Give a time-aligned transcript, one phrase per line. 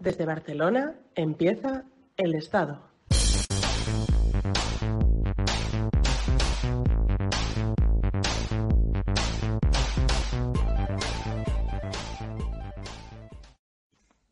[0.00, 1.84] Desde Barcelona empieza
[2.16, 2.78] El Estado.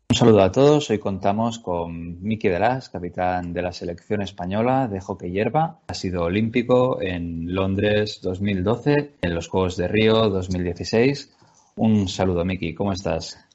[0.09, 0.89] Un saludo a todos.
[0.89, 5.81] Hoy contamos con Miki Delas, capitán de la selección española de hockey hierba.
[5.89, 11.37] Ha sido olímpico en Londres 2012, en los Juegos de Río 2016.
[11.75, 12.73] Un saludo, Miki.
[12.73, 13.46] ¿Cómo estás?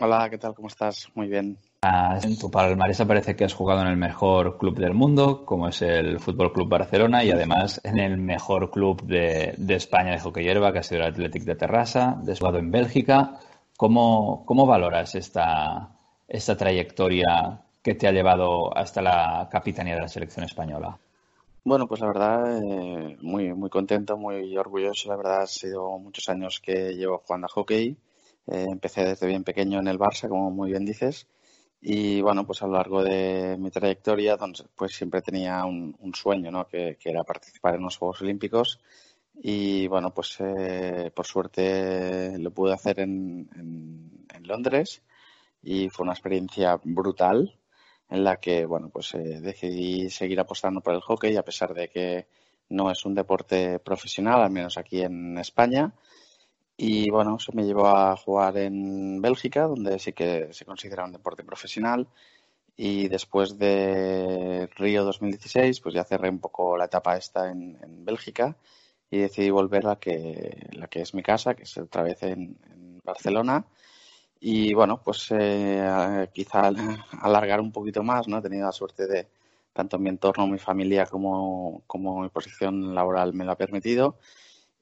[0.00, 0.54] Hola, ¿qué tal?
[0.54, 1.08] ¿Cómo estás?
[1.14, 1.58] Muy bien.
[1.82, 5.82] En tu palmarés parece que has jugado en el mejor club del mundo, como es
[5.82, 10.44] el Fútbol Club Barcelona, y además en el mejor club de, de España de hockey
[10.44, 12.20] hierba, que ha sido el Athletic de Terrassa.
[12.28, 13.38] Has jugado en Bélgica.
[13.76, 15.90] ¿Cómo, cómo valoras esta,
[16.28, 20.98] esta trayectoria que te ha llevado hasta la capitanía de la selección española?
[21.64, 25.08] Bueno, pues la verdad, eh, muy, muy contento, muy orgulloso.
[25.08, 27.96] La verdad, ha sido muchos años que llevo jugando a hockey.
[28.46, 31.26] Eh, empecé desde bien pequeño en el Barça, como muy bien dices.
[31.80, 34.36] Y bueno, pues a lo largo de mi trayectoria,
[34.76, 36.66] pues siempre tenía un, un sueño, ¿no?
[36.66, 38.80] Que, que, era participar en los Juegos Olímpicos.
[39.34, 45.02] Y bueno, pues eh, por suerte lo pude hacer en, en, en Londres
[45.62, 47.58] y fue una experiencia brutal
[48.10, 51.88] en la que bueno pues eh, decidí seguir apostando por el hockey a pesar de
[51.88, 52.26] que
[52.68, 55.92] no es un deporte profesional al menos aquí en España
[56.76, 61.12] y bueno se me llevó a jugar en Bélgica donde sí que se considera un
[61.12, 62.08] deporte profesional.
[62.76, 68.04] Y después de Río 2016 pues ya cerré un poco la etapa esta en, en
[68.04, 68.56] Bélgica
[69.10, 72.22] y decidí volver a la que la que es mi casa que es otra vez
[72.22, 73.66] en, en Barcelona.
[74.40, 76.70] Y bueno, pues eh, quizá
[77.22, 78.38] alargar un poquito más, ¿no?
[78.38, 79.28] He tenido la suerte de,
[79.72, 84.18] tanto mi entorno, mi familia como, como mi posición laboral me lo ha permitido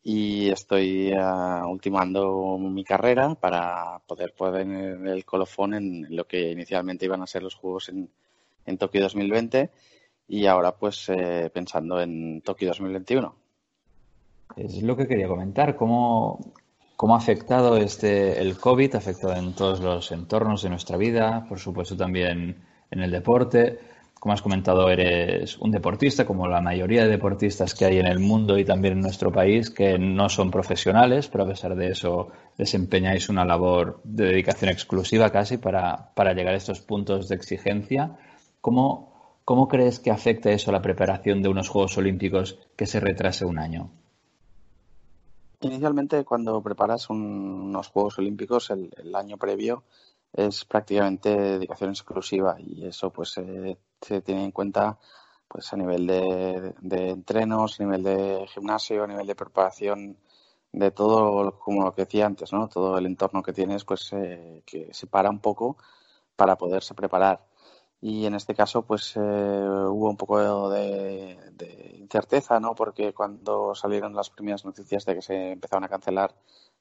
[0.02, 7.04] y estoy uh, ultimando mi carrera para poder poner el colofón en lo que inicialmente
[7.04, 8.08] iban a ser los Juegos en,
[8.66, 9.70] en Tokio 2020
[10.28, 13.34] y ahora pues eh, pensando en Tokio 2021.
[14.56, 16.54] Es lo que quería comentar, cómo,
[17.00, 18.94] ¿Cómo ha afectado este, el COVID?
[18.94, 23.78] Ha afectado en todos los entornos de nuestra vida, por supuesto también en el deporte.
[24.20, 28.19] Como has comentado, eres un deportista, como la mayoría de deportistas que hay en el
[28.19, 32.28] mundo y también en nuestro país, que no son profesionales, pero a pesar de eso
[32.58, 38.19] desempeñáis una labor de dedicación exclusiva casi para, para llegar a estos puntos de exigencia.
[38.60, 43.00] ¿Cómo, ¿Cómo crees que afecta eso a la preparación de unos Juegos Olímpicos que se
[43.00, 43.91] retrase un año?
[45.62, 49.82] Inicialmente, cuando preparas un, unos Juegos Olímpicos, el, el, año previo
[50.31, 54.99] es prácticamente dedicación exclusiva y eso pues eh, se tiene en cuenta
[55.49, 60.16] pues a nivel de, de, entrenos, a nivel de gimnasio, a nivel de preparación
[60.72, 62.69] de todo, como lo que decía antes, ¿no?
[62.69, 65.77] Todo el entorno que tienes, pues eh, que se para un poco
[66.37, 67.44] para poderse preparar
[68.00, 72.75] y en este caso pues eh, hubo un poco de, de, incerteza, ¿no?
[72.75, 76.34] Porque cuando salieron las primeras noticias de que se empezaban a cancelar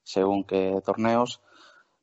[0.04, 1.42] según qué torneos,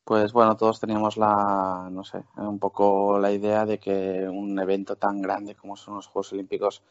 [0.07, 4.95] pues bueno, todos teníamos la, no sé, un poco la idea de que un evento
[4.95, 6.83] tan grande como son los Juegos Olímpicos,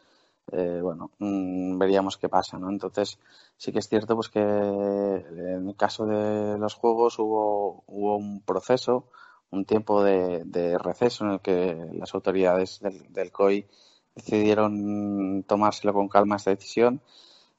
[0.52, 2.68] eh, bueno, mmm, veríamos qué pasa, ¿no?
[2.68, 3.18] Entonces
[3.56, 8.42] sí que es cierto pues que en el caso de los Juegos hubo, hubo un
[8.42, 9.08] proceso,
[9.50, 13.66] un tiempo de, de, receso en el que las autoridades del, del, COI
[14.14, 17.00] decidieron tomárselo con calma esta decisión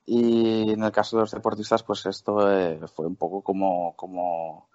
[0.05, 4.66] y en el caso de los deportistas pues esto eh, fue un poco como, como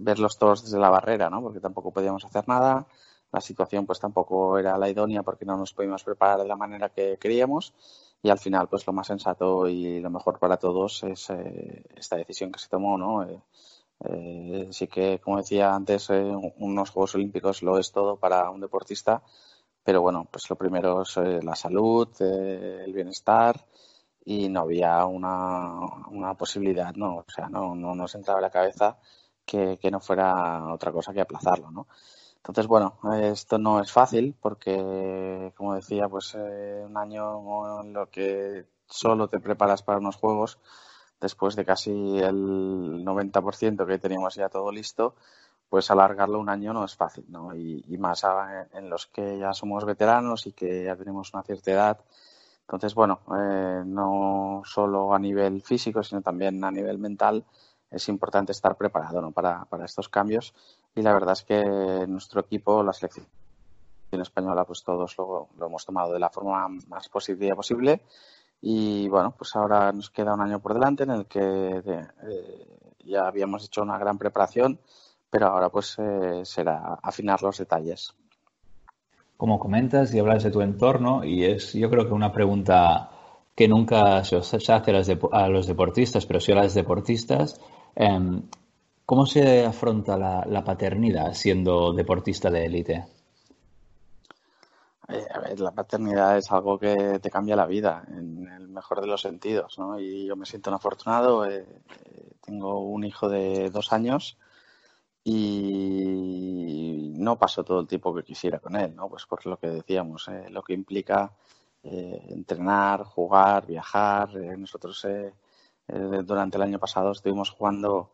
[0.00, 1.42] verlos todos desde la barrera, ¿no?
[1.42, 2.86] Porque tampoco podíamos hacer nada,
[3.32, 6.88] la situación pues tampoco era la idónea porque no nos pudimos preparar de la manera
[6.88, 7.74] que queríamos
[8.22, 12.16] y al final pues lo más sensato y lo mejor para todos es eh, esta
[12.16, 13.24] decisión que se tomó, ¿no?
[13.24, 13.40] Eh,
[14.04, 19.22] eh, sí que, como decía antes, unos Juegos Olímpicos lo es todo para un deportista,
[19.84, 23.66] pero bueno, pues lo primero es la salud, el bienestar
[24.24, 25.80] y no había una,
[26.10, 27.16] una posibilidad, ¿no?
[27.18, 28.98] O sea, no, no nos entraba en la cabeza
[29.48, 31.86] que, no fuera otra cosa que aplazarlo, ¿no?
[32.36, 38.08] Entonces, bueno, esto no es fácil porque, como decía, pues eh, un año en lo
[38.10, 40.58] que solo te preparas para unos juegos,
[41.20, 45.14] después de casi el 90% que teníamos ya todo listo,
[45.68, 47.54] pues alargarlo un año no es fácil, ¿no?
[47.54, 48.24] Y, más
[48.72, 51.98] en los que ya somos veteranos y que ya tenemos una cierta edad.
[52.62, 57.44] Entonces, bueno, eh, no solo a nivel físico, sino también a nivel mental,
[57.90, 59.30] es importante estar preparado ¿no?
[59.30, 60.54] para, para estos cambios.
[60.94, 63.26] Y la verdad es que nuestro equipo, la selección
[64.10, 68.02] española, pues todos lo, hemos tomado de la forma más positiva posible
[68.60, 72.66] y bueno, pues ahora nos queda un año por delante en el que eh,
[73.04, 74.80] ya habíamos hecho una gran preparación
[75.30, 75.96] pero ahora pues
[76.44, 78.14] será afinar los detalles.
[79.36, 83.10] Como comentas y hablas de tu entorno, y es yo creo que una pregunta
[83.54, 84.90] que nunca se os hace
[85.32, 87.60] a los, deportistas, pero sí a las deportistas,
[87.98, 88.42] em,
[89.04, 93.18] ¿cómo se afronta la paternidad siendo deportista de élite?
[95.08, 99.00] Eh, a ver, la paternidad es algo que te cambia la vida, en el mejor
[99.00, 99.98] de los sentidos, ¿no?
[99.98, 101.46] Y yo me siento un afortunado.
[101.46, 101.66] Eh,
[102.04, 104.36] eh, tengo un hijo de dos años
[105.24, 109.08] y no paso todo el tiempo que quisiera con él, ¿no?
[109.08, 111.32] Pues por lo que decíamos, lo que implica
[111.82, 114.34] entrenar, jugar, viajar.
[114.58, 115.06] nosotros
[115.88, 118.10] durante el año pasado estuvimos jugando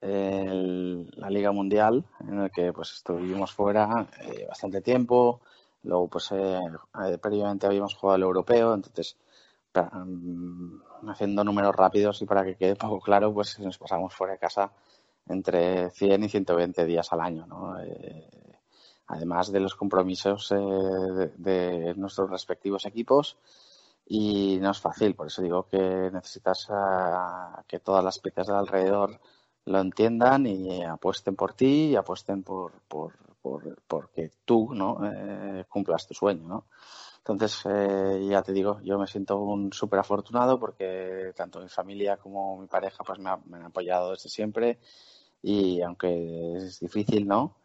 [0.00, 4.06] la Liga Mundial, en el que pues estuvimos fuera
[4.48, 5.40] bastante tiempo
[5.82, 6.60] Luego, pues eh,
[7.04, 9.16] eh, previamente habíamos jugado el europeo, entonces,
[9.74, 14.38] mm, haciendo números rápidos y para que quede poco claro, pues nos pasamos fuera de
[14.38, 14.72] casa
[15.28, 17.80] entre 100 y 120 días al año, ¿no?
[17.80, 18.28] Eh,
[19.06, 23.36] además de los compromisos de, nuestros respectivos equipos
[24.10, 26.68] y no es fácil, por eso digo que necesitas
[27.66, 29.20] que todas las piezas de alrededor
[29.66, 33.12] lo entiendan y apuesten por ti y apuesten por, por,
[33.42, 36.66] por porque tú no eh, cumplas tu sueño no
[37.18, 42.16] entonces eh, ya te digo yo me siento un súper afortunado porque tanto mi familia
[42.16, 44.78] como mi pareja pues me, han apoyado desde siempre
[45.42, 47.56] y aunque es difícil no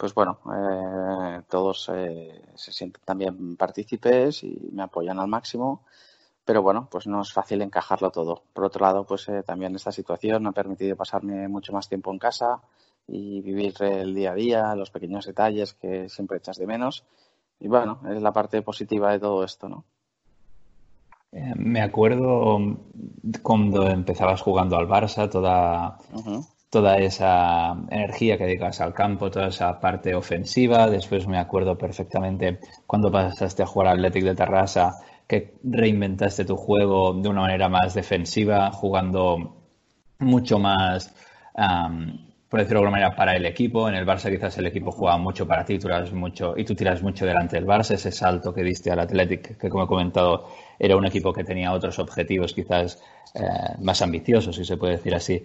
[0.00, 5.82] pues bueno eh, todos se sienten también partícipes y me apoyan al máximo
[6.50, 8.42] pero bueno, pues no es fácil encajarlo todo.
[8.52, 12.10] Por otro lado, pues eh, también esta situación me ha permitido pasarme mucho más tiempo
[12.10, 12.60] en casa
[13.06, 17.04] y vivir el día a día, los pequeños detalles que siempre echas de menos.
[17.60, 19.84] Y bueno, es la parte positiva de todo esto, ¿no?
[21.30, 22.58] Eh, me acuerdo
[23.42, 25.98] cuando empezabas jugando al Barça, toda,
[26.70, 30.88] toda esa energía que dedicas al campo, toda esa parte ofensiva.
[30.88, 34.94] Después me acuerdo perfectamente cuando pasaste a jugar al Athletic de Terrassa
[35.26, 39.56] que reinventaste tu juego de una manera más defensiva, jugando
[40.18, 41.14] mucho más,
[42.48, 43.88] por decirlo de alguna manera, para el equipo.
[43.88, 47.00] En el Barça quizás el equipo juega mucho para ti, tú mucho, y tú tiras
[47.02, 47.94] mucho delante del Barça.
[47.94, 51.72] Ese salto que diste al Athletic, que como he comentado, era un equipo que tenía
[51.72, 53.00] otros objetivos quizás
[53.34, 53.40] eh,
[53.80, 55.44] más ambiciosos, si se puede decir así.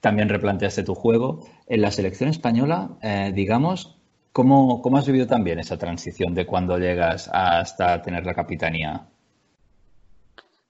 [0.00, 1.46] También replanteaste tu juego.
[1.66, 3.98] En la selección española, eh, digamos,
[4.38, 9.08] ¿Cómo, has vivido también esa transición de cuando llegas hasta tener la capitanía?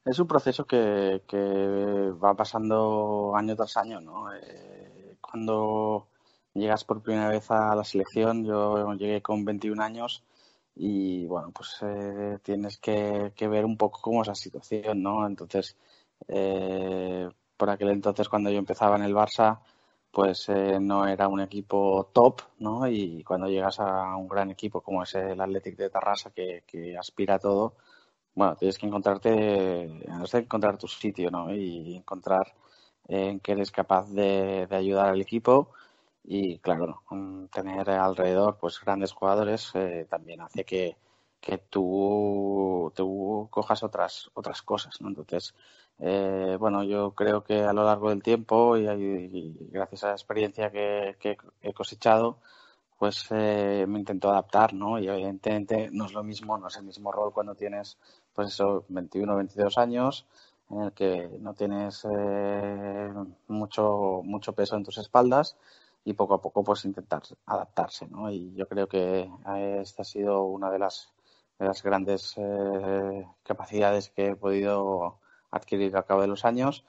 [0.07, 1.21] Es un proceso que,
[2.25, 4.33] va pasando año tras año, ¿no?
[4.33, 6.09] Eh, cuando
[6.55, 10.25] llegas por primera vez a la selección, yo llegué con 21 años
[10.75, 15.27] y bueno, pues eh, tienes que, ver un poco cómo es la situación, ¿no?
[15.27, 15.77] Entonces,
[16.27, 17.29] eh,
[17.59, 19.61] por aquel entonces cuando yo empezaba en el Barça,
[20.11, 22.89] pues eh, no era un equipo top, ¿no?
[22.89, 27.35] Y cuando llegas a un gran equipo como es el Athletic de Tarrasa, que, aspira
[27.37, 27.75] a todo,
[28.35, 29.31] bueno, tienes que encontrarte,
[30.05, 31.55] tienes que encontrar tu sitio, ¿no?
[31.55, 32.55] Y encontrar
[33.09, 35.71] en que eres capaz de, ayudar al equipo
[36.25, 37.03] y, claro,
[37.53, 40.97] tener alrededor, pues, grandes jugadores eh, también hace que,
[41.41, 45.09] que tú, tú cojas otras, otras cosas, ¿no?
[45.09, 45.55] Entonces,
[46.01, 50.71] eh, bueno, yo creo que a lo largo del tiempo y, gracias a la experiencia
[50.71, 51.17] que,
[51.63, 52.39] he cosechado,
[52.99, 54.99] pues eh, me intento adaptar, ¿no?
[54.99, 57.99] Y evidentemente no es lo mismo, no es el mismo rol cuando tienes,
[58.33, 60.27] pues eso, 21 o 22 años,
[60.71, 63.13] en el que no tienes eh,
[63.49, 65.57] mucho, mucho peso en tus espaldas
[66.05, 68.31] y poco a poco pues intentar adaptarse, ¿no?
[68.31, 69.31] Y yo creo que
[69.81, 71.13] esta ha sido una de las,
[71.59, 72.37] de las grandes
[73.43, 75.19] capacidades que he podido
[75.51, 76.85] adquirir al cabo de los años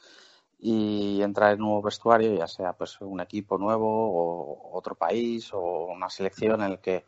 [0.59, 5.53] y entrar en un nuevo vestuario, ya sea pues un equipo nuevo o otro país
[5.53, 7.05] o una selección en el que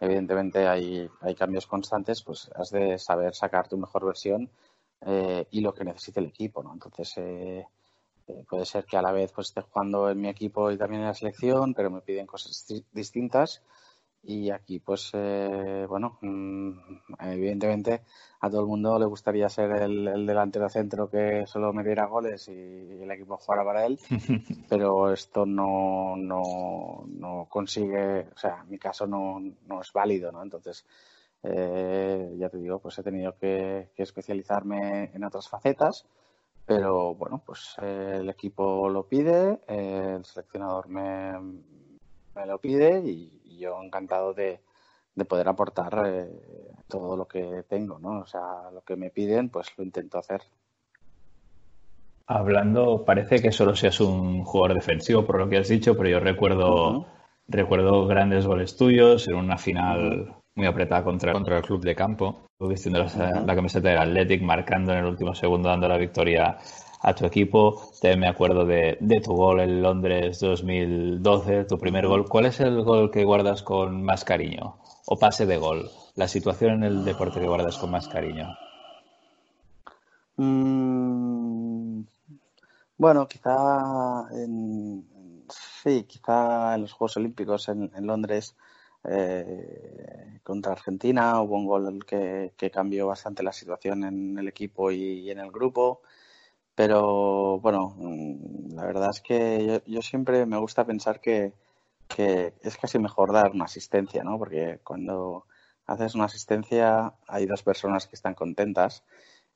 [0.00, 4.50] evidentemente hay, hay cambios constantes, pues has de saber sacar tu mejor versión
[5.02, 6.72] eh, y lo que necesite el equipo, ¿no?
[6.72, 7.66] Entonces eh,
[8.26, 11.02] eh, puede ser que a la vez pues esté jugando en mi equipo y también
[11.02, 13.62] en la selección, pero me piden cosas distintas
[14.26, 16.70] y aquí, pues, eh, bueno, mm,
[17.20, 18.02] evidentemente
[18.40, 22.52] a todo el mundo le gustaría ser el, delantero centro que solo metiera goles y
[22.52, 23.98] el equipo jugara para él,
[24.68, 30.32] pero esto no, no, no consigue, o sea, en mi caso no, no es válido,
[30.32, 30.42] ¿no?
[30.42, 30.86] Entonces,
[31.42, 36.06] eh, ya te digo, pues he tenido que, especializarme en otras facetas,
[36.66, 41.38] pero bueno, pues eh, el equipo lo pide, el seleccionador me,
[42.34, 44.60] me lo pide y, yo encantado de,
[45.28, 46.28] poder aportar eh,
[46.88, 48.20] todo lo que tengo, ¿no?
[48.20, 50.42] O sea, lo que me piden, pues lo intento hacer.
[52.26, 56.20] Hablando, parece que solo seas un jugador defensivo por lo que has dicho, pero yo
[56.20, 57.06] recuerdo,
[57.46, 62.46] recuerdo grandes goles tuyos en una final muy apretada contra, contra el club de campo,
[62.58, 66.56] vistiendo la, la camiseta del Athletic, marcando en el último segundo, dando la victoria
[67.04, 67.82] a tu equipo.
[68.00, 72.26] También me acuerdo de, tu gol en Londres 2012, tu primer gol.
[72.26, 74.78] ¿Cuál es el gol que guardas con más cariño?
[75.06, 75.90] O pase de gol.
[76.16, 78.56] La situación en el deporte que guardas con más cariño.
[80.36, 82.04] Mm,
[82.96, 85.04] bueno, quizá en,
[85.82, 88.56] sí, quizá en los Juegos Olímpicos en, Londres
[89.04, 95.30] eh, contra Argentina hubo un gol que, cambió bastante la situación en el equipo y,
[95.30, 96.00] en el grupo.
[96.74, 101.52] Pero bueno, mm, la verdad es que yo, siempre me gusta pensar que,
[102.08, 104.38] que, es casi mejor dar una asistencia, ¿no?
[104.38, 105.46] Porque cuando
[105.86, 109.04] haces una asistencia hay dos personas que están contentas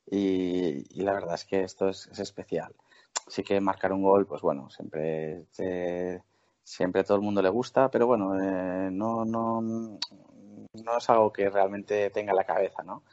[0.09, 2.73] y, la verdad es que esto es, especial.
[3.27, 5.45] Sí que marcar un gol, pues bueno, siempre,
[6.63, 11.31] siempre a todo el mundo le gusta, pero bueno, eh, no, no, no es algo
[11.33, 13.03] que realmente tenga la cabeza, ¿no?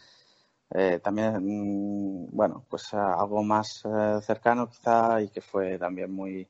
[0.71, 6.49] Eh, también, mm, bueno, pues algo más eh, cercano quizá y que fue también muy,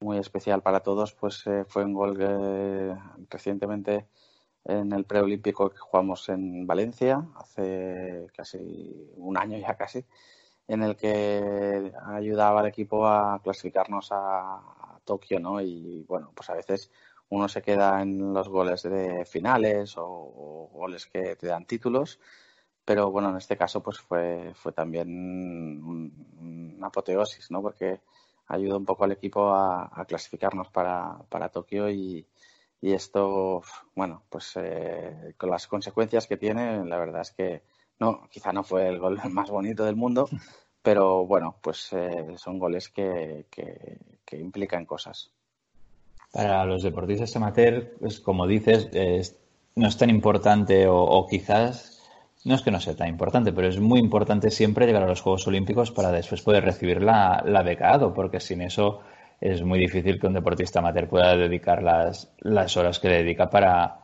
[0.00, 2.16] muy especial para todos, pues fue un gol
[3.30, 4.06] recientemente
[4.64, 10.04] en el preolímpico que jugamos en Valencia hace casi un año ya casi,
[10.68, 14.60] en el que ayudaba al equipo a clasificarnos a,
[15.04, 15.60] Tokio, ¿no?
[15.60, 16.90] Y bueno, pues a veces
[17.28, 22.20] uno se queda en los goles de finales o, goles que te dan títulos,
[22.84, 25.08] pero bueno, en este caso pues fue, fue también
[26.38, 27.62] una apoteosis, ¿no?
[27.62, 28.00] Porque
[28.48, 32.26] ayudó un poco al equipo a, clasificarnos para, para Tokio y,
[32.80, 33.62] y esto,
[33.94, 37.62] bueno, pues eh, con las consecuencias que tiene, la verdad es que
[38.00, 40.28] no, quizá no fue el gol más bonito del mundo,
[40.82, 45.30] pero bueno, pues eh, son goles que, que, implican cosas.
[46.32, 48.88] Para los deportistas amateur, pues como dices,
[49.76, 51.91] no es tan importante o, quizás
[52.44, 55.20] no es que no sea tan importante, pero es muy importante siempre llegar a los
[55.20, 59.00] Juegos Olímpicos para después poder recibir la, la becado, porque sin eso
[59.40, 63.98] es muy difícil que un deportista amateur pueda dedicar las, horas que le dedica para,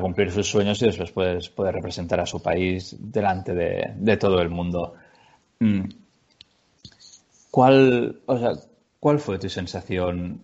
[0.00, 4.48] cumplir sus sueños y después poder representar a su país delante de, de todo el
[4.48, 4.94] mundo.
[5.60, 5.82] Mm.
[7.50, 8.52] ¿Cuál, o sea,
[9.02, 10.40] ¿Cuál fue tu sensación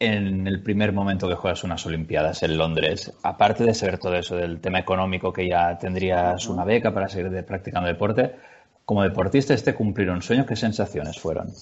[0.00, 3.12] en el primer momento que juegas unas Olimpiadas en Londres?
[3.22, 7.44] Aparte de saber todo eso del tema económico, que ya tendrías una beca para seguir
[7.44, 8.34] practicando deporte,
[8.84, 11.52] como deportista, este cumplir un sueño, ¿qué sensaciones fueron?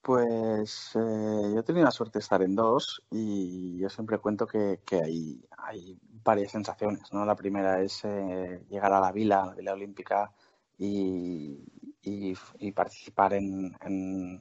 [0.00, 4.46] Pues eh, yo he tenido la suerte de estar en dos y yo siempre cuento
[4.46, 7.12] que, hay, hay, varias sensaciones.
[7.12, 7.24] ¿no?
[7.26, 10.32] La primera es eh, llegar a la vila, la vila olímpica,
[10.78, 12.34] y,
[12.74, 14.40] participar en, en,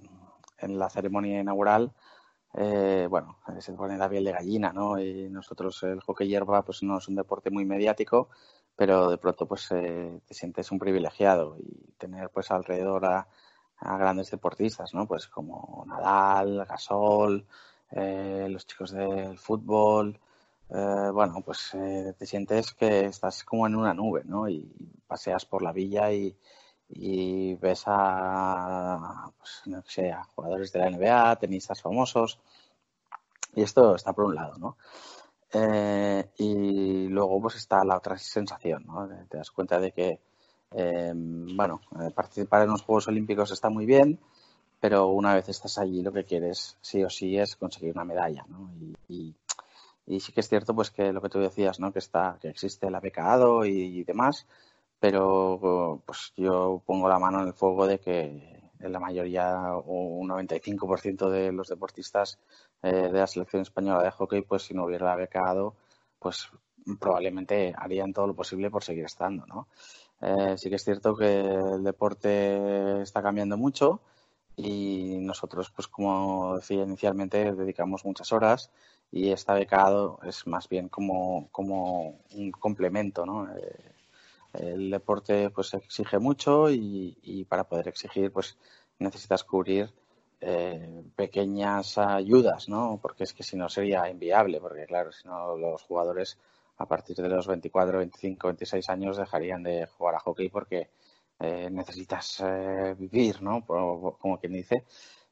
[0.60, 1.94] la ceremonia inaugural.
[2.54, 5.00] Eh, bueno, se pone la piel de gallina, ¿no?
[5.00, 8.30] Y nosotros el hockey hierba pues no es un deporte muy mediático,
[8.76, 13.28] pero de pronto pues te sientes un privilegiado y tener pues alrededor a
[13.80, 15.08] a grandes deportistas, ¿no?
[15.08, 17.46] Pues como Nadal, Gasol,
[17.92, 20.20] eh, los chicos del fútbol.
[20.70, 24.48] Eh, bueno, pues eh, te sientes que estás como en una nube, ¿no?
[24.50, 24.72] Y
[25.08, 26.36] paseas por la villa y,
[26.90, 32.40] ves a, pues, no sé, jugadores de la NBA, tenistas famosos.
[33.56, 34.78] Y esto está por un lado, ¿no?
[36.38, 39.08] y luego pues está la otra sensación, ¿no?
[39.30, 40.20] Te das cuenta de que
[40.78, 44.20] Em, bueno, eh, participar en los Juegos Olímpicos está muy bien,
[44.80, 48.46] pero una vez estás allí lo que quieres sí o sí es conseguir una medalla,
[48.50, 48.70] ¿no?
[49.08, 49.34] Y,
[50.20, 51.94] sí que es cierto pues que lo que tú decías, ¿no?
[51.94, 54.46] Que está, que existe el becado y, demás,
[55.00, 60.18] pero pues yo pongo la mano en el fuego de que en la mayoría o
[60.20, 62.40] un 95% de los deportistas
[62.84, 65.76] eh, de la selección española de hockey, pues si no hubiera becado,
[66.20, 66.50] pues
[67.00, 69.68] probablemente harían todo lo posible por seguir estando, ¿no?
[70.22, 74.02] Eh, sí que es cierto que el deporte está cambiando mucho
[74.56, 78.72] y nosotros, pues como decía inicialmente, dedicamos muchas horas
[79.12, 83.54] y esta becado es más bien como, como un complemento, ¿no?
[83.56, 83.95] Eh,
[84.60, 88.58] el deporte pues exige mucho y, para poder exigir pues
[89.00, 89.94] necesitas cubrir
[90.42, 93.00] eh, pequeñas ayudas, ¿no?
[93.02, 96.38] Porque es que si no sería inviable, porque claro, si no los jugadores
[96.78, 100.90] a partir de los 24, 25, 26 años dejarían de jugar a hockey porque
[101.40, 103.66] eh, necesitas eh, vivir, ¿no?
[103.66, 104.86] Como quien dice.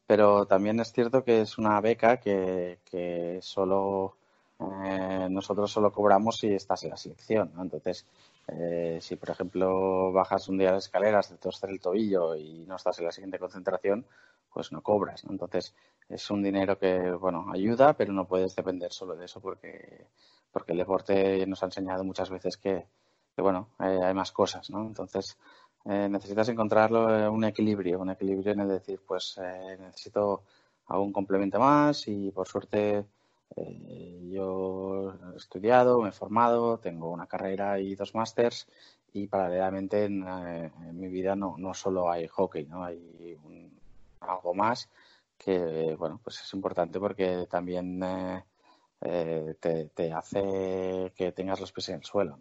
[0.05, 4.17] Pero también es cierto que es una beca que, que solo
[4.59, 7.63] eh, nosotros solo cobramos si estás en la selección, ¿no?
[7.63, 8.05] Entonces,
[8.47, 12.75] eh, si por ejemplo bajas un día las escaleras, te torces el tobillo y no
[12.75, 14.05] estás en la siguiente concentración,
[14.53, 15.31] pues no cobras, ¿no?
[15.31, 15.73] Entonces,
[16.09, 20.07] es un dinero que, bueno, ayuda, pero no puedes depender solo de eso porque,
[20.51, 22.85] porque el deporte nos ha enseñado muchas veces que,
[23.37, 24.81] bueno, eh, hay más cosas, ¿no?
[24.81, 25.37] Entonces,
[25.85, 29.37] necesitas encontrarlo un equilibrio, un equilibrio en el decir, pues
[29.79, 30.43] necesito
[30.87, 33.05] algún complemento más y por suerte
[33.55, 38.67] eh, yo he estudiado, me he formado, tengo una carrera y dos másters
[39.13, 42.83] y paralelamente en, eh, mi vida no, no, solo hay hockey, ¿no?
[42.83, 43.37] hay
[44.21, 44.89] algo más
[45.37, 48.01] que bueno pues es importante porque también
[49.01, 52.37] eh, te, hace que tengas los pies en el suelo.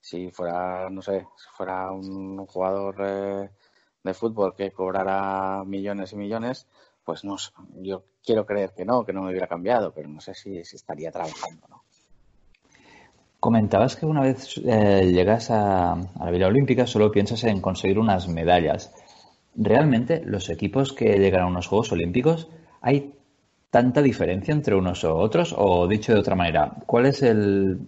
[0.00, 3.50] Si fuera, no sé, si fuera un jugador
[4.02, 6.66] de fútbol que cobrara millones y millones,
[7.06, 7.36] pues no,
[7.80, 11.12] yo quiero creer que no, que no me hubiera cambiado, pero no sé si, estaría
[11.12, 11.82] trabajando, ¿no?
[13.38, 18.26] Comentabas que una vez eh, llegas a, la Villa Olímpica solo piensas en conseguir unas
[18.26, 18.92] medallas.
[19.54, 22.48] ¿Realmente los equipos que llegan a unos Juegos Olímpicos
[22.80, 23.14] hay
[23.70, 25.54] tanta diferencia entre unos u otros?
[25.56, 27.86] O dicho de otra manera, ¿cuál es el,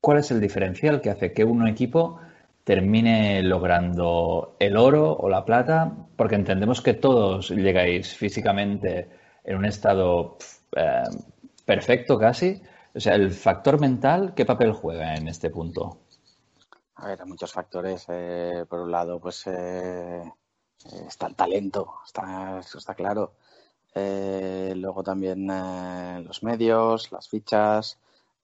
[0.00, 2.20] cuál es el diferencial que hace que un equipo
[2.66, 9.08] termine logrando el oro o la plata, porque entendemos que todos llegáis físicamente
[9.44, 10.36] en un estado
[10.74, 11.04] eh,
[11.64, 12.60] perfecto casi.
[12.92, 16.00] O sea, el factor mental, ¿qué papel juega en este punto?
[16.96, 18.04] A ver, hay muchos factores.
[18.08, 20.24] Eh, por un lado, pues eh,
[21.06, 23.34] está el talento, está, eso está claro.
[23.94, 25.46] luego también
[26.24, 27.96] los medios, las fichas.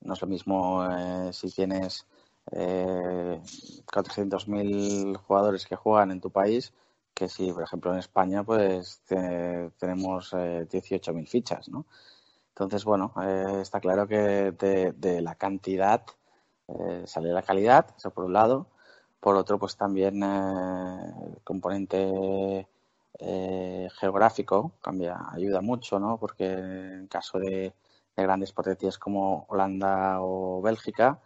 [0.03, 0.87] No es lo mismo
[1.33, 2.07] si tienes
[2.51, 3.41] eh,
[3.93, 6.73] 400.000 jugadores que juegan en tu país
[7.15, 11.87] que si, por ejemplo, en España pues tenemos eh, 18.000 fichas, ¿no?
[12.55, 16.05] Entonces, bueno, eh, está claro que de, la cantidad
[16.69, 18.69] eh, sale la calidad, eso por un lado.
[19.21, 22.69] Por otro, pues también eh, el componente
[24.01, 26.19] geográfico cambia, ayuda mucho, ¿no?
[26.19, 27.73] Porque en caso de
[28.17, 31.21] grandes potencias como Holanda o Bélgica,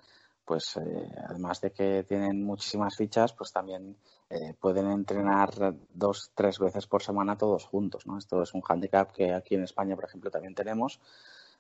[0.47, 3.97] pues eh, además de que tienen muchísimas fichas, pues también
[4.31, 8.17] eh, pueden entrenar dos, tres veces por semana todos juntos, ¿no?
[8.17, 11.01] Esto es un handicap que aquí en España, por ejemplo, también tenemos.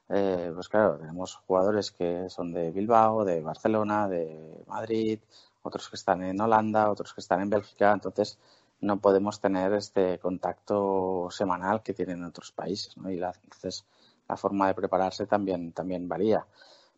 [0.08, 5.18] Eh, pues claro, tenemos jugadores que son de Bilbao, de Barcelona, de Madrid,
[5.62, 8.38] otros que están en Holanda, otros que están en Bélgica, entonces
[8.80, 13.11] no podemos tener este contacto semanal que tienen en otros países, ¿no?
[13.11, 13.84] Y entonces
[14.28, 16.46] la forma de prepararse también, también varía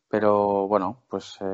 [0.08, 1.44] pero bueno, pues eh,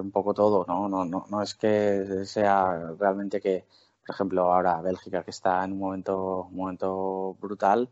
[0.00, 0.88] un poco todo, ¿no?
[0.88, 3.66] No, no, no es que sea realmente que,
[4.06, 7.88] por ejemplo, ahora Bélgica que está en un momento, un momento brutal,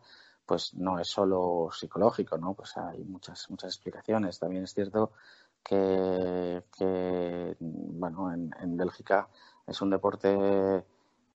[0.46, 2.54] pues no es solo psicológico, ¿no?
[2.54, 4.38] Pues hay muchas, muchas explicaciones.
[4.38, 5.12] También es cierto
[5.62, 9.28] que, que bueno, en, en Bélgica
[9.66, 10.84] es un deporte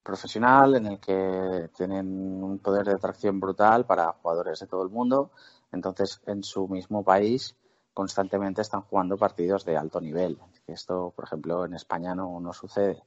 [0.03, 2.07] profesional en el que tienen
[2.43, 5.31] un poder de atracción brutal para jugadores de todo el mundo.
[5.71, 7.55] Entonces, en su mismo país,
[7.93, 10.37] constantemente están jugando partidos de alto nivel.
[10.67, 13.03] Esto, por ejemplo, en España no, no sucede.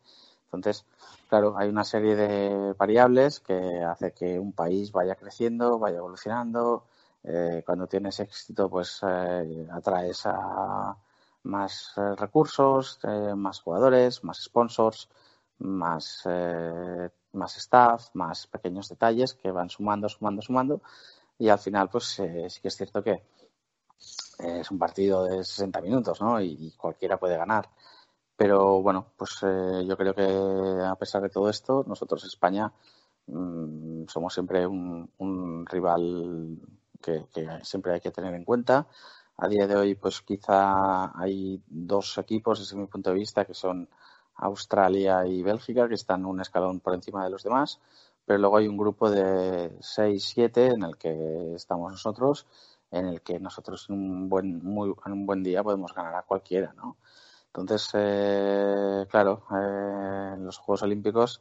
[0.46, 0.87] Entonces,
[1.29, 6.85] claro, hay una serie de variables que hace que un país vaya creciendo, vaya evolucionando.
[7.25, 10.96] Eh, cuando tienes éxito, pues eh, atraes a
[11.42, 13.01] más eh, recursos,
[13.37, 15.09] más jugadores, más sponsors,
[15.59, 16.22] más,
[17.33, 20.81] más staff, más pequeños detalles que van sumando, sumando, sumando.
[21.38, 23.22] Y al final, pues sí que es cierto que
[24.38, 26.40] es un partido de 60 minutos, ¿no?
[26.40, 27.68] Y, cualquiera puede ganar.
[28.37, 32.72] Pero bueno, pues eh, yo creo que a pesar de todo esto, nosotros España
[33.27, 36.59] mm, somos siempre un, rival
[37.01, 37.27] que,
[37.62, 38.87] siempre hay que tener en cuenta.
[39.38, 43.55] A día de hoy, pues quizá hay dos equipos, desde mi punto de vista, que
[43.55, 43.88] son
[44.37, 47.81] Australia y Bélgica, que están un escalón por encima de los demás.
[48.27, 52.46] Pero luego hay un grupo de 6-7 en el que estamos nosotros
[52.90, 56.22] en el que nosotros en un buen, muy, en un buen día podemos ganar a
[56.22, 56.96] cualquiera, ¿no?
[57.57, 61.40] Entonces, eh, claro, eh, en los Juegos Olímpicos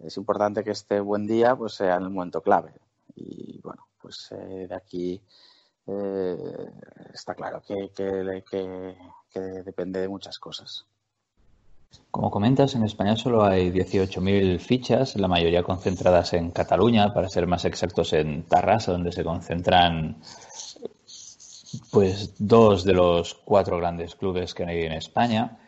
[0.00, 2.74] es importante que este buen día pues sea en el momento clave.
[3.14, 5.22] Y bueno, pues eh, de aquí
[7.12, 10.86] está claro que, que, depende de muchas cosas.
[12.10, 17.46] Como comentas, en España solo hay 18.000 fichas, la mayoría concentradas en Cataluña, para ser
[17.46, 20.18] más exactos en Tarrasa, donde se concentran
[21.90, 25.58] pues dos de los cuatro grandes clubes que hay en España.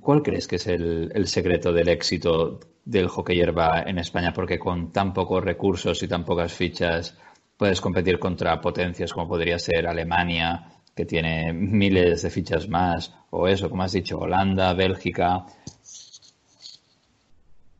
[0.00, 4.32] ¿Cuál crees que es el, secreto del éxito del hockey hierba en España?
[4.32, 7.16] Porque con tan pocos recursos y tan pocas fichas
[7.56, 13.48] puedes competir contra potencias como podría ser Alemania, que tiene miles de fichas más, o
[13.48, 15.44] eso, como has dicho, Holanda, Bélgica.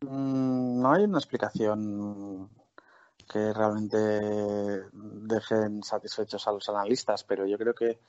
[0.01, 2.49] Mm, no hay una explicación
[3.31, 4.07] que realmente
[4.93, 7.99] dejen satisfechos a los analistas, pero yo creo que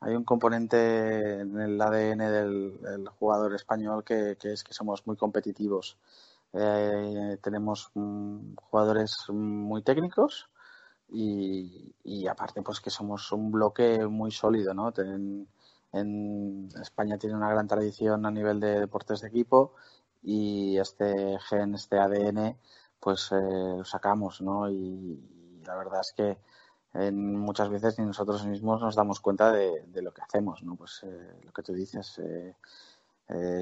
[0.00, 5.96] hay un componente en el ADN del, jugador español que, es que somos muy competitivos.
[6.52, 10.48] Eh, tenemos mm, jugadores muy técnicos
[11.12, 14.92] y, aparte pues que somos un bloque muy sólido, ¿no?
[15.92, 19.74] en España tiene una gran tradición a nivel de deportes de equipo
[20.22, 22.56] y este gen, este ADN,
[22.98, 24.70] pues eh, lo sacamos, ¿no?
[24.70, 25.18] Y,
[25.64, 26.38] la verdad es que
[26.94, 30.74] en muchas veces ni nosotros mismos nos damos cuenta de, lo que hacemos, ¿no?
[30.74, 32.54] Pues eh, lo que tú dices, eh,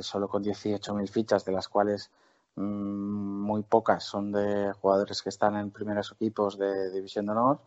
[0.03, 2.11] solo con 18.000 fichas, de las cuales
[2.59, 7.61] muy pocas son de jugadores que están en primeros equipos de División de Honor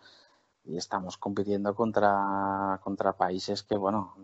[0.66, 4.16] y estamos compitiendo contra, contra países que, bueno,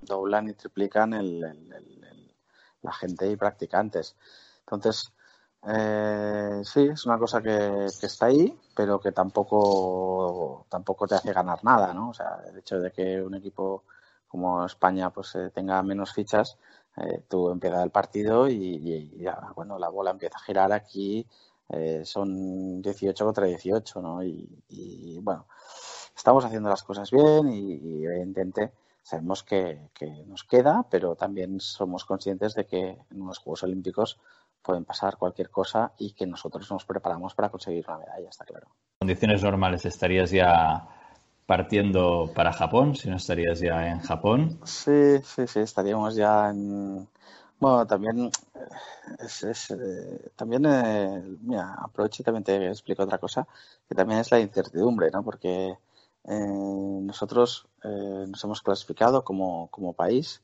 [0.00, 1.12] doblan y triplican
[2.82, 4.16] la gente y practicantes.
[4.60, 5.12] Entonces,
[5.66, 11.64] eh, sí, es una cosa que, está ahí, pero que tampoco, tampoco te hace ganar
[11.64, 12.10] nada, ¿no?
[12.10, 13.84] O sea, el hecho de que un equipo
[14.28, 16.58] como España pues eh, tenga menos fichas,
[16.96, 21.26] eh, tú empiezas el partido y, ya, bueno, la bola empieza a girar aquí,
[21.68, 24.22] eh, son 18 contra 18, ¿no?
[24.22, 25.46] Y, bueno,
[26.14, 32.04] estamos haciendo las cosas bien y, evidentemente sabemos que, que, nos queda, pero también somos
[32.04, 34.18] conscientes de que en los Juegos Olímpicos
[34.62, 38.68] pueden pasar cualquier cosa y que nosotros nos preparamos para conseguir una medalla, está claro.
[39.00, 40.88] En condiciones normales estarías ya
[41.46, 44.58] partiendo para Japón, si no estarías ya en Japón.
[44.64, 47.08] Sí, sí, sí, estaríamos ya en...
[47.60, 48.30] Bueno, también
[49.20, 53.46] es, eh, también eh, mira, aprovecho y también te explico otra cosa,
[53.88, 55.22] que también es la incertidumbre, ¿no?
[55.22, 55.78] Porque
[56.24, 60.42] eh, nosotros nos hemos clasificado como, como país,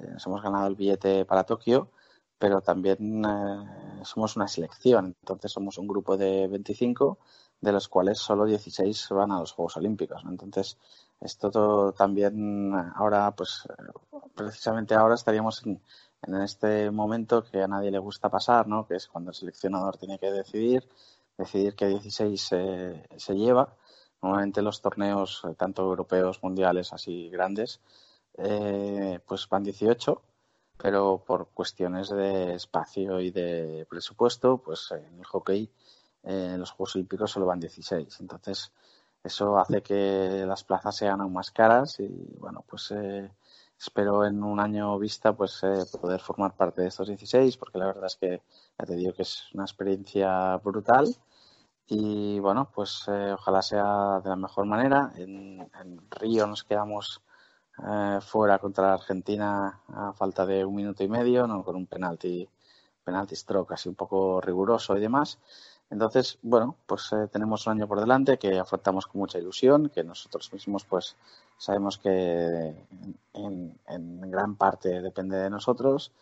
[0.00, 1.90] nos hemos ganado el billete para Tokio,
[2.38, 5.16] pero también eh, somos una selección.
[5.20, 7.18] Entonces somos un grupo de 25,
[7.60, 10.22] de los cuales solo 16 van a los Juegos Olímpicos.
[10.28, 10.78] Entonces,
[11.20, 13.66] esto también ahora, pues
[14.34, 15.80] precisamente ahora estaríamos en,
[16.42, 18.86] este momento que a nadie le gusta pasar, ¿no?
[18.86, 20.88] que es cuando el seleccionador tiene que decidir,
[21.36, 23.76] decidir qué 16 se lleva.
[24.20, 27.80] Normalmente los torneos, eh, tanto europeos, mundiales, así grandes,
[28.36, 30.22] eh, pues van 18
[30.78, 35.68] pero por cuestiones de espacio y de presupuesto, pues en el hockey
[36.22, 38.20] en los Juegos Olímpicos solo van 16.
[38.20, 38.72] Entonces,
[39.22, 43.30] eso hace que las plazas sean aún más caras y, bueno, pues eh,
[43.78, 47.86] espero en un año vista pues eh, poder formar parte de estos 16 porque la
[47.86, 48.42] verdad es que
[48.78, 51.14] ya te digo que es una experiencia brutal
[51.86, 55.12] y bueno, pues eh, ojalá sea de la mejor manera.
[55.16, 57.22] En, en Río nos quedamos
[57.86, 61.62] eh, fuera contra Argentina a falta de un minuto y medio, ¿no?
[61.62, 62.48] con un penalti,
[63.04, 65.38] penalti stroke así un poco riguroso y demás.
[65.90, 70.04] Entonces, bueno, pues eh, tenemos un año por delante que afrontamos con mucha ilusión, que
[70.04, 71.16] nosotros mismos pues
[71.56, 72.74] sabemos que
[73.32, 76.12] en, gran parte depende de nosotros.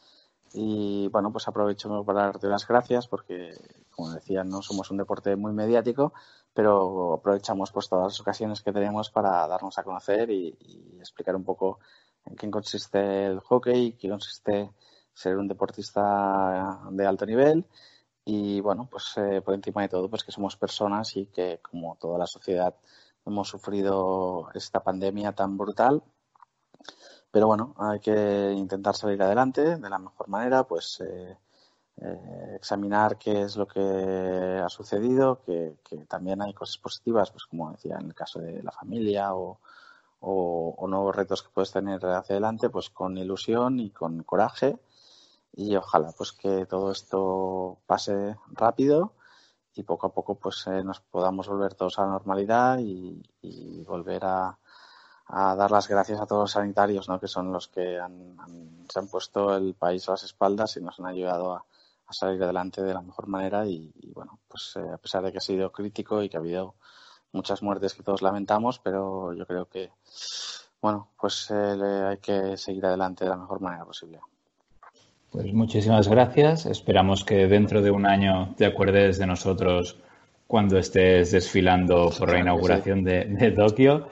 [0.53, 3.55] Y bueno, pues aprovecho para darte las gracias porque,
[3.91, 6.13] como decía, no somos un deporte muy mediático,
[6.55, 10.57] pero aprovechamos pues todas las ocasiones que tenemos para darnos a conocer y,
[11.01, 11.81] explicar un poco
[12.25, 14.71] en qué consiste el hockey, qué consiste
[15.13, 17.67] ser un deportista de alto nivel
[18.29, 21.97] y bueno, pues eh, por encima de todo pues que somos personas y que como
[21.97, 22.75] toda la sociedad
[23.25, 26.03] hemos sufrido esta pandemia tan brutal.
[27.31, 31.37] Pero bueno, hay que intentar salir adelante de la mejor manera, pues eh,
[31.99, 35.77] eh, examinar qué es lo que ha sucedido, que,
[36.09, 39.61] también hay cosas positivas, pues como decía en el caso de la familia o,
[40.89, 44.79] nuevos retos que puedes tener hacia adelante, pues con ilusión y con coraje
[45.57, 49.15] y ojalá pues que todo esto pase rápido
[49.75, 53.23] y poco a poco pues eh, nos podamos volver todos a la normalidad y,
[53.87, 54.59] volver a,
[55.29, 57.19] dar las gracias a todos los sanitarios, ¿no?
[57.21, 57.99] que son los que
[58.89, 61.65] se han puesto el país a las espaldas y nos han ayudado a,
[62.07, 65.39] a salir adelante de la mejor manera y, bueno, pues eh, a pesar de que
[65.39, 66.77] ha sido crítico y que ha habido
[67.33, 69.93] muchas muertes que todos lamentamos, pero yo creo que,
[70.81, 74.21] bueno, pues eh, hay que seguir adelante de la mejor manera posible.
[75.37, 76.65] Pues muchísimas gracias.
[76.65, 80.01] Esperamos que dentro de un año te acuerdes de nosotros
[80.47, 84.09] cuando estés desfilando por la inauguración de, Tokio.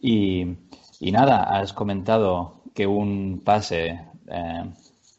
[0.00, 0.56] Y,
[1.00, 4.64] nada, has comentado que un pase eh,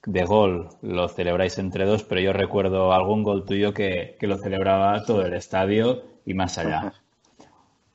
[0.05, 5.03] de gol lo celebráis entre dos, pero yo recuerdo algún gol tuyo que, lo celebraba
[5.03, 6.93] todo el estadio y más allá.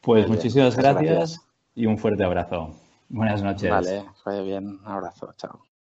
[0.03, 1.40] Pues muchísimas gracias,
[1.74, 2.74] y un fuerte abrazo.
[3.09, 3.70] Buenas noches.
[3.70, 4.66] Vale, vaya bien.
[4.66, 5.33] Un abrazo.
[5.38, 5.62] Chao.